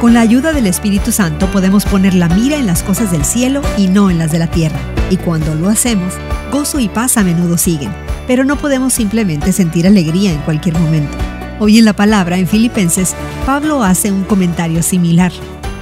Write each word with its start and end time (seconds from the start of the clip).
Con 0.00 0.14
la 0.14 0.22
ayuda 0.22 0.54
del 0.54 0.66
Espíritu 0.66 1.12
Santo 1.12 1.52
podemos 1.52 1.84
poner 1.84 2.14
la 2.14 2.30
mira 2.30 2.56
en 2.56 2.66
las 2.66 2.82
cosas 2.82 3.12
del 3.12 3.22
cielo 3.22 3.60
y 3.76 3.88
no 3.88 4.10
en 4.10 4.16
las 4.16 4.32
de 4.32 4.38
la 4.38 4.50
tierra. 4.50 4.80
Y 5.10 5.18
cuando 5.18 5.54
lo 5.54 5.68
hacemos, 5.68 6.14
gozo 6.50 6.80
y 6.80 6.88
paz 6.88 7.18
a 7.18 7.22
menudo 7.22 7.58
siguen. 7.58 7.92
Pero 8.26 8.46
no 8.46 8.56
podemos 8.56 8.94
simplemente 8.94 9.52
sentir 9.52 9.86
alegría 9.86 10.32
en 10.32 10.40
cualquier 10.40 10.78
momento. 10.78 11.18
Hoy 11.58 11.78
en 11.78 11.84
la 11.84 11.92
palabra, 11.92 12.38
en 12.38 12.48
Filipenses, 12.48 13.14
Pablo 13.44 13.82
hace 13.82 14.10
un 14.10 14.24
comentario 14.24 14.82
similar. 14.82 15.32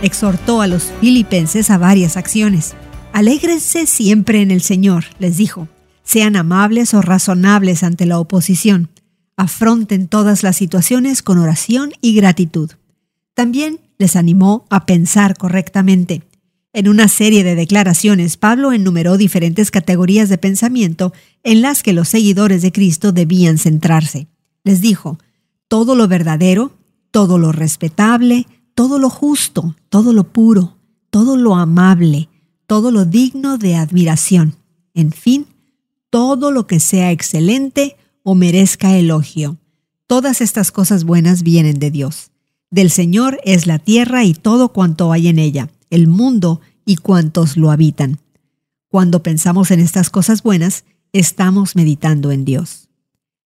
Exhortó 0.03 0.63
a 0.63 0.67
los 0.67 0.91
filipenses 1.01 1.71
a 1.71 1.79
varias 1.79 2.17
acciones. 2.17 2.75
Alégrense 3.13 3.87
siempre 3.87 4.43
en 4.43 4.51
el 4.51 4.63
Señor, 4.63 5.05
les 5.21 5.37
dijo. 5.37 5.69
Sean 6.03 6.35
amables 6.35 6.93
o 6.93 7.03
razonables 7.03 7.85
ante 7.85 8.05
la 8.05 8.19
oposición. 8.19 8.89
Afronten 9.37 10.09
todas 10.09 10.43
las 10.43 10.57
situaciones 10.57 11.23
con 11.23 11.39
oración 11.39 11.93
y 12.01 12.17
gratitud. 12.17 12.73
También 13.35 13.79
les 13.99 14.17
animó 14.17 14.65
a 14.71 14.87
pensar 14.87 15.37
correctamente. 15.37 16.23
En 16.73 16.89
una 16.89 17.09
serie 17.09 17.45
de 17.45 17.55
declaraciones, 17.55 18.37
Pablo 18.37 18.73
enumeró 18.73 19.17
diferentes 19.17 19.71
categorías 19.71 20.29
de 20.29 20.39
pensamiento 20.39 21.13
en 21.43 21.63
las 21.63 21.83
que 21.83 21.93
los 21.93 22.09
seguidores 22.09 22.63
de 22.63 22.73
Cristo 22.73 23.11
debían 23.13 23.59
centrarse. 23.59 24.29
Les 24.65 24.81
dijo, 24.81 25.19
todo 25.67 25.95
lo 25.95 26.09
verdadero, 26.09 26.73
todo 27.11 27.39
lo 27.39 27.53
respetable, 27.53 28.47
todo 28.75 28.99
lo 28.99 29.11
justo, 29.11 29.75
todo 29.89 30.13
lo 30.13 30.33
puro, 30.33 30.77
todo 31.11 31.37
lo 31.37 31.57
amable, 31.57 32.29
todo 32.67 32.91
lo 32.91 33.07
digno 33.07 33.59
de 33.59 33.77
admiración, 33.77 34.55
en 34.95 35.11
fin, 35.11 35.47
todo 36.11 36.51
lo 36.51 36.67
que 36.67 36.81
sea 36.81 37.11
excelente 37.11 37.97
o 38.23 38.35
merezca 38.35 38.97
elogio. 38.97 39.57
Todas 40.07 40.41
estas 40.41 40.71
cosas 40.71 41.05
buenas 41.05 41.43
vienen 41.43 41.79
de 41.79 41.91
Dios. 41.91 42.31
Del 42.71 42.91
Señor 42.91 43.41
es 43.45 43.67
la 43.67 43.79
tierra 43.79 44.25
y 44.25 44.35
todo 44.35 44.75
cuanto 44.75 45.11
hay 45.11 45.29
en 45.29 45.39
ella, 45.39 45.71
el 45.89 46.07
mundo 46.07 46.61
y 46.85 46.97
cuantos 46.97 47.57
lo 47.57 47.71
habitan. 47.71 48.19
Cuando 48.89 49.23
pensamos 49.23 49.71
en 49.71 49.81
estas 49.81 50.11
cosas 50.11 50.43
buenas, 50.43 50.85
estamos 51.13 51.77
meditando 51.77 52.31
en 52.31 52.45
Dios. 52.45 52.89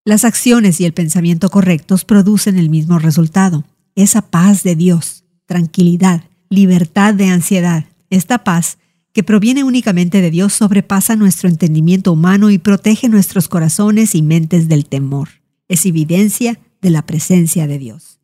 Las 0.04 0.24
acciones 0.24 0.80
y 0.80 0.84
el 0.84 0.92
pensamiento 0.92 1.50
correctos 1.50 2.04
producen 2.04 2.58
el 2.58 2.68
mismo 2.68 2.98
resultado, 2.98 3.64
esa 3.94 4.22
paz 4.22 4.64
de 4.64 4.74
Dios, 4.74 5.24
tranquilidad, 5.46 6.24
libertad 6.48 7.14
de 7.14 7.28
ansiedad. 7.28 7.84
Esta 8.10 8.42
paz, 8.42 8.78
que 9.12 9.22
proviene 9.22 9.62
únicamente 9.62 10.20
de 10.20 10.30
Dios, 10.30 10.52
sobrepasa 10.52 11.14
nuestro 11.14 11.48
entendimiento 11.48 12.12
humano 12.12 12.50
y 12.50 12.58
protege 12.58 13.08
nuestros 13.08 13.46
corazones 13.46 14.16
y 14.16 14.22
mentes 14.22 14.68
del 14.68 14.86
temor. 14.86 15.28
Es 15.68 15.86
evidencia 15.86 16.58
de 16.80 16.90
la 16.90 17.06
presencia 17.06 17.68
de 17.68 17.78
Dios. 17.78 18.21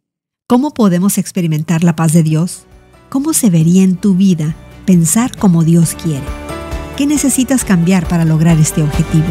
¿Cómo 0.51 0.73
podemos 0.73 1.19
experimentar 1.19 1.85
la 1.85 1.95
paz 1.95 2.15
de 2.15 2.23
Dios? 2.23 2.65
¿Cómo 3.11 3.35
se 3.35 3.51
vería 3.51 3.83
en 3.83 3.97
tu 3.97 4.15
vida 4.15 4.57
pensar 4.87 5.37
como 5.37 5.63
Dios 5.63 5.95
quiere? 6.03 6.25
¿Qué 6.97 7.07
necesitas 7.07 7.67
cambiar 7.67 8.09
para 8.09 8.25
lograr 8.25 8.57
este 8.57 8.83
objetivo? 8.83 9.27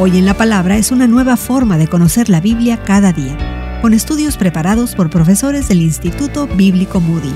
Hoy 0.00 0.18
en 0.18 0.26
la 0.26 0.34
Palabra 0.34 0.78
es 0.78 0.90
una 0.90 1.06
nueva 1.06 1.36
forma 1.36 1.78
de 1.78 1.86
conocer 1.86 2.28
la 2.28 2.40
Biblia 2.40 2.82
cada 2.82 3.12
día, 3.12 3.78
con 3.82 3.94
estudios 3.94 4.36
preparados 4.36 4.96
por 4.96 5.08
profesores 5.08 5.68
del 5.68 5.80
Instituto 5.80 6.48
Bíblico 6.48 6.98
Moody. 6.98 7.32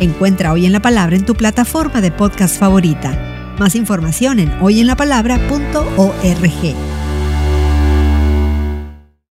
Encuentra 0.00 0.52
Hoy 0.52 0.66
en 0.66 0.72
la 0.72 0.80
Palabra 0.80 1.16
en 1.16 1.24
tu 1.24 1.34
plataforma 1.34 2.02
de 2.02 2.12
podcast 2.12 2.58
favorita. 2.58 3.54
Más 3.58 3.74
información 3.74 4.38
en 4.38 4.52
hoyenlapalabra.org. 4.60 6.95